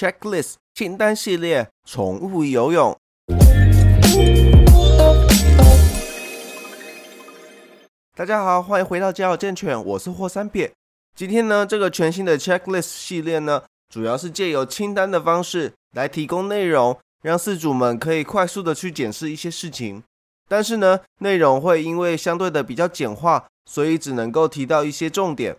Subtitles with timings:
[0.00, 2.98] Checklist 清单系列宠物游泳。
[8.16, 10.72] 大家好，欢迎回到家有健犬，我是霍三撇。
[11.14, 20.02] 今天呢，这个全新的 Checklist 系列呢，主要是借由清单的方式来提供内容，让饲主们可以快速的去检视一些事情。
[20.48, 25.58] 但是呢，内容会因为相对的比较简化，所以只能够提到一些重点，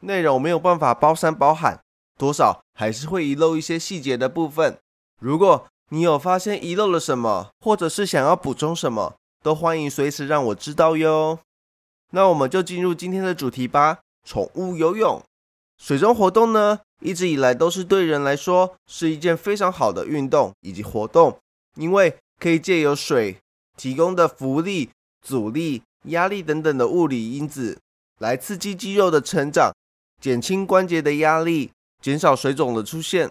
[0.00, 1.80] 内容没有办法包山包海，
[2.20, 4.76] 多少还是会遗漏一些细节的部分。
[5.22, 11.38] 如果你有发现遗漏了什么，或者是想要补充什么，都欢迎随时让我知道哟。
[12.10, 14.00] 那我们就进入今天的主题吧。
[14.26, 15.22] 宠物游泳、
[15.78, 21.38] 水中活动呢，一直以来都是对人来说是一件非常好的运动以及活动，
[21.76, 23.38] 因为可以借由水。
[23.76, 24.90] 提供的浮力、
[25.26, 27.78] 阻力、压力等等的物理因子，
[28.18, 29.72] 来刺激肌肉的成长，
[30.20, 33.30] 减轻关节的压力，减少水肿的出现。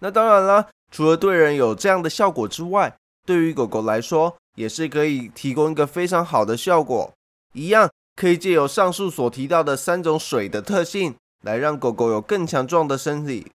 [0.00, 7.12] 那当然了，除了对人有这样的效果之外，对于狗狗来说，也是可以提供一个非常好的效果。
[7.54, 13.50] 一样可以借由上述所提到的三种水的特性，来让狗狗有更强壮的身体。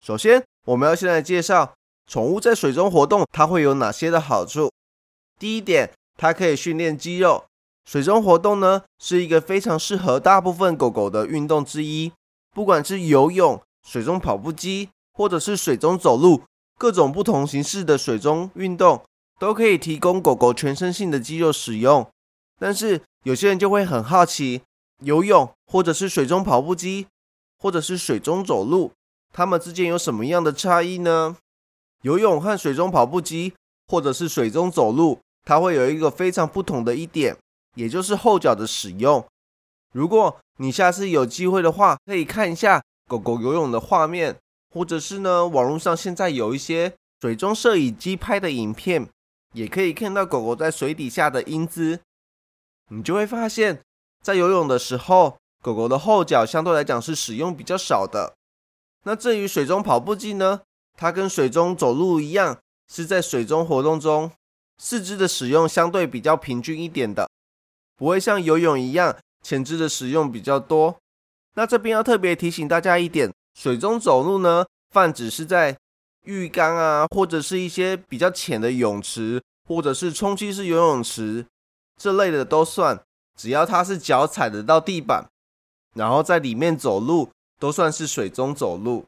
[0.00, 1.74] 首先，我们要先来介绍
[2.06, 4.70] 宠物在水中活动，它会有哪些的好处。
[5.38, 7.44] 第一点，它可以训练肌肉。
[7.84, 12.12] 水中活动呢，是一个非常适合大部分狗狗的运动之一。
[12.54, 16.42] 不管是游泳、水中跑步机，或者是水中走路，
[16.78, 19.04] 各种不同形式的水中运动，
[19.38, 22.06] 都可以提供狗狗全身性的肌肉使用。
[22.58, 24.62] 但是有些人就会很好奇，
[25.02, 27.06] 游泳或者是水中跑步机，
[27.58, 28.90] 或者是水中走路，
[29.32, 31.36] 它们之间有什么样的差异呢？
[32.02, 33.52] 游泳和水中跑步机。
[33.86, 37.36] 或者是水中走路，它会有一个非常不同的一点，
[37.74, 39.22] 也就是后脚的使用。
[39.92, 44.36] 如果你下次有机会的话，可以看一下狗狗游泳的画面，
[44.72, 49.08] 或者是呢，网络上现在有一些水中摄影机拍的影片，
[49.52, 52.00] 也可以看到狗狗在水底下的英姿。
[52.90, 53.82] 你就会发现，
[54.22, 58.34] 在游泳的时候，狗狗的后脚相对来讲是使用比较少的。
[59.04, 60.60] 那至于水中跑步机呢，
[60.96, 62.58] 它跟水中走路一样。
[62.86, 64.30] 是在水中活动中，
[64.76, 67.30] 四肢的使用相对比较平均一点的，
[67.96, 70.98] 不会像游泳一样前肢的使用比较多。
[71.54, 75.76] 那这边要特别提醒大家一点，水中走路呢，泛指是在
[76.24, 81.46] 浴缸啊，或者是一些比较浅的泳池，或者是充气式游泳池
[81.96, 83.00] 这类的都算，
[83.38, 85.28] 只要它是脚踩得到地板，
[85.94, 89.04] 然后在里面走路，都算是水中走路。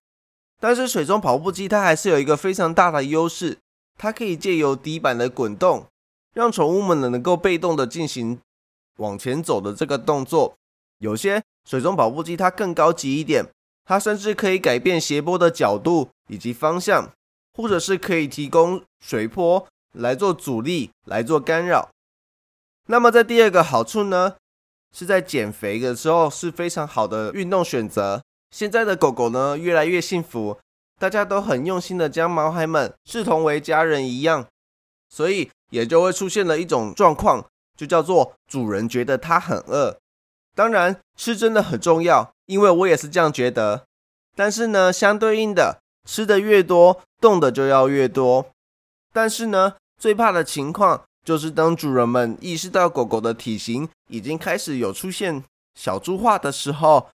[0.60, 3.58] 但是水中跑步机它还是有一个非常大的优势。
[3.98, 5.86] 它可以借由底板的滚动，
[6.34, 8.38] 让宠物们能够被动的进行
[8.98, 10.54] 往前走的这个动作。
[10.98, 13.44] 有些水中跑步机它更高级一点，
[13.84, 17.10] 它甚至可以改变斜坡的角度以及方向，
[17.54, 21.90] 或者是可以提供水坡来做阻力、来做干扰。
[22.86, 24.36] 那么在第二个好处呢，
[24.94, 28.22] 是在减肥的时候是非常好的运动选择。
[28.50, 30.58] 现在的狗狗呢，越来越幸福。
[30.98, 34.46] 大家都很用心的将毛孩们视同为家人一样，
[35.10, 37.44] 所以也就会出现了一种状况，
[37.76, 39.98] 就叫做主人觉得它很饿。
[40.56, 43.84] 当然，吃真的很重要，因为我也是这样觉得。
[44.34, 48.46] 但是呢，相对应的，吃的越多，动的就要越多。
[49.12, 55.44] 但是呢，最怕的情况就是当主人们意识到狗狗的体型已经开始有出现
[55.74, 57.10] 小猪化的时候，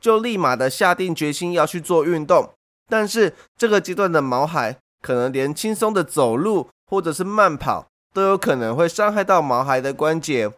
[0.00, 2.50] 就立马的下定决心要去做运动。
[2.88, 10.52] 但是这个阶段的毛孩可能连轻松的走路或者是慢跑都有可能会伤害到毛孩的关节，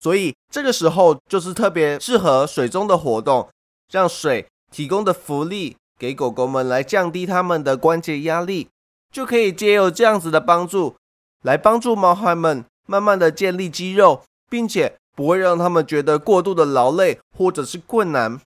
[0.00, 3.48] 所以这个时候就是特别适合水中的活动，
[3.92, 8.68] 让水提供的浮力给狗狗们来降低它们的关节压力，
[9.12, 10.96] 就可以借由这样子的帮助
[11.42, 18.40] 来帮助毛孩们慢慢的建立肌肉，并且不会让他们觉得过度的劳累或者是困难，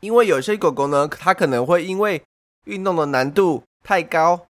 [0.00, 2.22] 因为有些狗狗呢，它可能会因为
[2.64, 4.46] 运动的难度太高，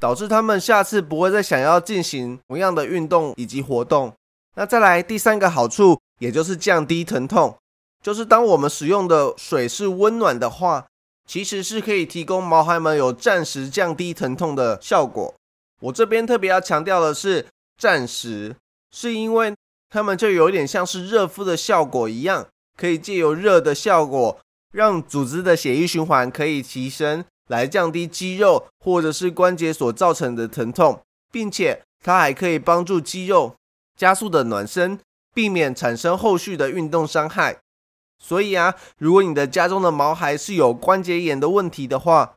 [0.00, 4.14] 导致它们下次不会再想要进行同样的运动以及活动。
[4.58, 7.56] 那再来第三个好处，也就是降低疼痛，
[8.02, 10.84] 就是当我们使用的水是温暖的话，
[11.28, 15.32] 其实是可以提供毛孩们有暂时降低疼痛的效果。
[15.82, 17.46] 我这边特别要强调的是
[17.80, 18.56] 暂时，
[18.90, 19.54] 是因为
[19.90, 22.44] 它们就有点像是热敷的效果一样，
[22.76, 24.40] 可以借由热的效果，
[24.72, 27.24] 让组织的血液循环可以提升。
[27.46, 31.00] 来降低肌肉或者是关节所造成的疼痛，
[31.32, 33.54] 并且它还可以帮助肌肉
[33.98, 34.98] 加速的暖身，
[35.34, 37.58] 避免产生后续的运动伤害。
[38.18, 42.36] 所以啊，如果你的家中的毛孩是有关节炎的问题的话，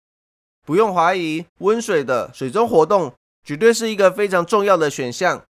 [0.65, 3.13] 不用怀疑，温水的水中活动
[3.43, 5.43] 绝对是一个非常重要的选项。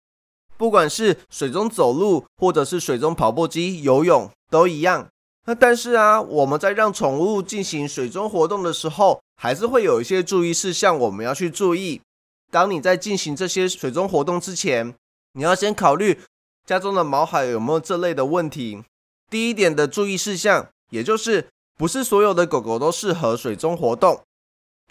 [0.57, 5.09] 不管是水中走路，或者是水中跑步机、游泳，都一样。
[5.47, 12.03] 那但是啊，我们在让宠物进行水中活动的时候，还是会有一些注意事项，我们要去注意。
[12.51, 14.95] 当你在进行这些水中活动之前，
[15.32, 16.21] 你要先考虑
[16.67, 18.82] 家中的毛孩有没有这类的问题。
[19.31, 24.21] 第一点的注意事项，也就是不是所有的狗狗都适合水中活动。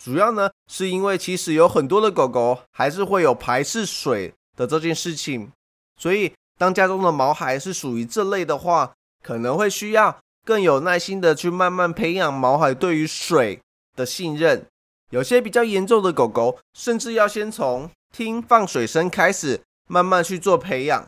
[0.02, 5.52] 主要呢，是因为其实有很多的狗狗还是会有排斥水的这件事情，
[5.98, 13.60] 所以当家中的毛孩是属于这类的话，可能会需要更有耐心的去慢慢培养毛孩对于水
[13.98, 14.66] 的信任。
[15.10, 19.60] 有些比较严重的狗狗，甚至要先从听放水声开始，
[19.90, 21.08] 慢慢去做培养。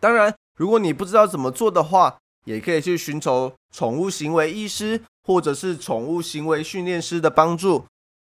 [0.00, 7.84] 当然，如果你不知道怎么做的话，也可以去寻求宠物行为医师或者是宠物行为训练师的帮助。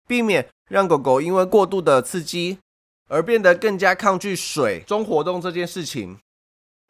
[0.07, 2.57] 避免让狗狗因为过度的刺激
[3.09, 6.17] 而变得更加抗拒水中活动这件事情。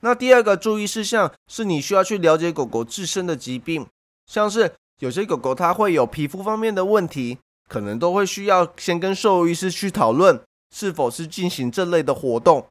[0.02, 3.86] 那第二个注意事项是你需要去了解狗狗自身的疾病，
[4.26, 7.38] 像是有些狗狗它会有皮肤方面的问题，
[7.68, 10.42] 可能都会需要先跟兽医师去讨论
[10.74, 12.66] 是否是进行这类的活动。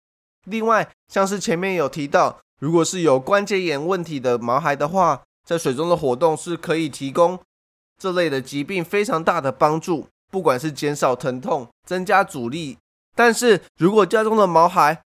[0.48, 7.38] 另外，像是前面有提到，如果是有关节炎问题的毛孩的话，在水中的活动是可以提供
[7.98, 10.08] 这类的疾病非常大的帮助。
[10.30, 12.76] 不管是减少疼痛、增加阻力，
[13.16, 15.00] 但是如果家中的毛孩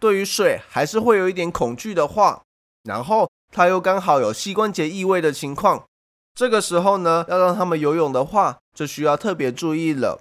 [0.00, 2.42] 对于水还是会有一点恐惧的话，
[2.82, 5.84] 然后他又刚好有膝关节异位的情况，
[6.34, 10.20] 这个时候呢，要让他们游泳的话，就需要特别注意了。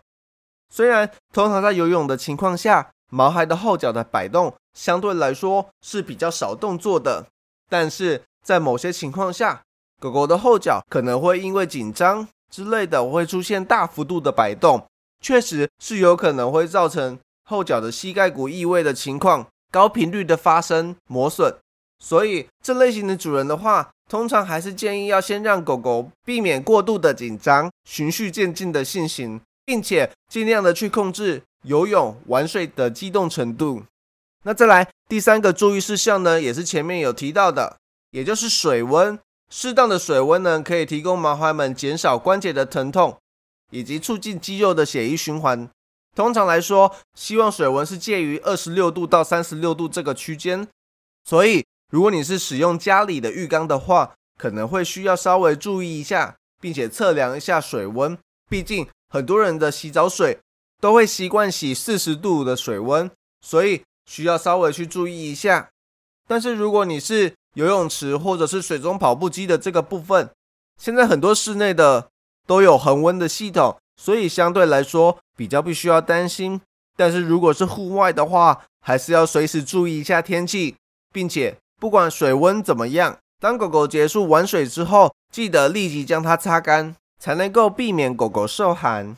[0.69, 7.27] 虽然通常在游泳的情况下，毛孩的后脚的摆动相对来说是比较少动作的，
[7.69, 9.61] 但是在某些情况下，
[9.99, 12.27] 狗狗的后脚可能会因为紧张。
[12.51, 14.85] 之类的会出现大幅度的摆动，
[15.19, 21.53] 确实是有可能会造成后脚的膝盖骨异位的情况，高频率的发生磨损。
[21.99, 33.83] 所以这类型的主人的话，通常还是建议要先让狗狗避免过度的紧张，循序渐进的进行，并且尽量的去控制游泳玩水的激动程度。
[34.43, 37.77] 那再来第三个注意事项呢，也是前面有提到的，
[38.11, 39.19] 也就是水温。
[39.49, 43.17] 适当的水温呢，可以提供毛孩们减少关节的疼痛，
[43.71, 45.69] 以及促进肌肉的血液循环。
[46.15, 50.67] 通常来说，希望水温是介于二十六度到三十六度这个区间。
[51.23, 58.17] 所以，如果你是使用家里的浴缸的话，可能会需要稍微注意一下，并且测量一下水温。
[58.49, 60.39] 毕竟，很多人的洗澡水
[60.85, 63.09] 都会习惯洗四十度的水温，
[63.41, 65.71] 所以需要稍微去注意一下。
[66.27, 70.29] 但是，如果你是游泳池或者是水中跑步机的这个部分，
[70.79, 72.09] 现在很多室内的
[72.45, 76.61] 都有恒温的系统，所以相对来说比较不需要担心。
[76.95, 80.75] 但是如果是户外的话，还是要随时注意一下天气，
[81.11, 89.17] 并且不管水温怎么样，当狗狗结束玩水之后，记得立即将它擦干，才能够避免狗狗受寒。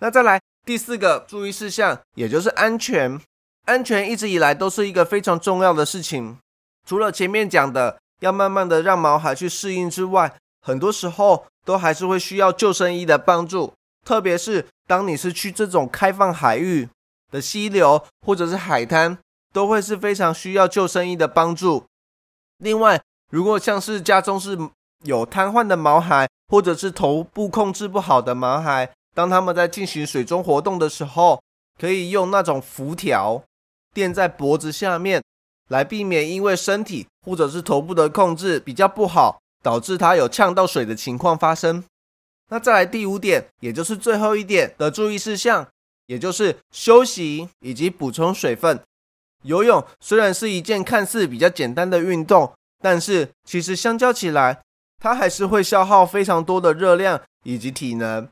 [0.00, 3.20] 那再来第四个注意事项，也就是安全。
[3.66, 6.38] 安全一直以来都是一个非常重要的事情。
[6.86, 13.72] 除了前面讲的要慢慢的让毛孩去适应之外，很多时候都还是会需要救生衣的帮助。
[14.04, 16.88] 特别是当你是去这种开放海域
[17.30, 19.18] 的溪流或者是海滩，
[19.52, 21.84] 都会是非常需要救生衣的帮助。
[22.58, 23.00] 另外，
[23.30, 24.58] 如果像是家中是
[25.04, 31.42] 有瘫痪的毛孩，或者是头部控制不好的毛孩，当他们在进行水中活动的时候，
[31.80, 33.42] 可以用那种浮条
[33.92, 35.22] 垫在脖子下面。
[35.68, 41.82] 来避免因为身体或者是头部的控制比较不好，导致它有呛到水的情况发生。
[42.50, 45.66] 那再来第五点，也就是最后一点的注意事项，
[46.08, 48.78] 也就是休息以及补充水分。
[49.44, 52.52] 游泳虽然是一件看似比较简单的运动，
[52.82, 54.60] 但是其实相较起来，
[55.00, 58.28] 它还是会消耗非常多的热量以及体能。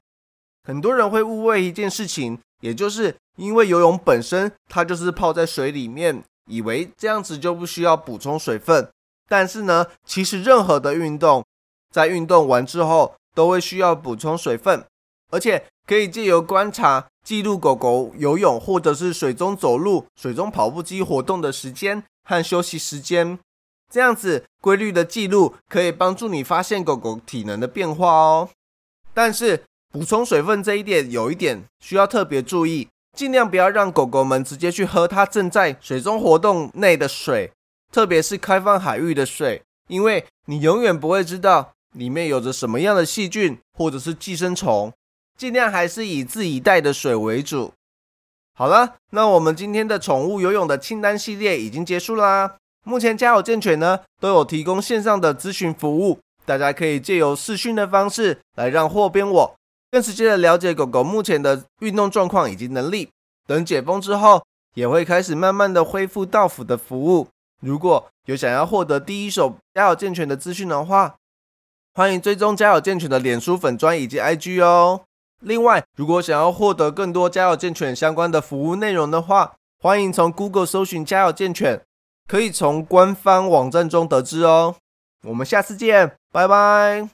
[0.64, 6.22] 很多人会误会一件事情，也就是因为游泳本身它就是泡在水里面。
[6.46, 8.90] 以为这样子就不需要补充水分，
[9.28, 11.44] 但是呢，其实任何的运动
[11.94, 14.84] 在运动完之后都会需要补充水分，
[15.30, 23.38] 而且可以借由观察记录狗狗游泳或者是水中走路、水中跑步机活动的时间和休息时间，
[23.88, 28.48] 这样子规律的记录可以帮助你发现狗狗体能的变化哦。
[29.14, 32.88] 但是补充水分这一点有一点需要特别注意。
[33.16, 37.50] 尽量不要让狗狗们直接去喝它正在水中活动内的水，
[37.90, 44.92] 特别是开放海域的水，因为你永远不会知道里面有着什么样的细菌或者是寄生虫。
[45.36, 47.72] 尽量还是以自己带的水为主。
[48.54, 52.56] 好了，那我们今天的宠物游泳的清单系列已经结束啦。
[52.84, 59.56] 目前家有健犬呢都有提供线上的咨询服务，大家可以借由视讯的方式来让货边我
[59.90, 63.08] 更直接的了解狗狗目前的运动状况以及能力。
[63.46, 64.44] 等解封之后，
[64.74, 67.26] 也会开始慢慢的恢复到府的服务。
[67.60, 71.16] 如果有想要获得第一手家有健全的资讯的话，
[71.94, 75.02] 欢迎追踪家有健全的脸书粉专以及 IG 哦。
[75.40, 81.82] 另外，如果想要获得更多家有健全相关的服务内容的话，欢迎从 Google 搜寻家有健全，
[82.28, 84.76] 可以从官方网站中得知哦。
[85.26, 87.08] 我们下次见，拜拜。